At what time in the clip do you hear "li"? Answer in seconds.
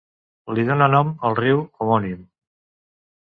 0.59-0.63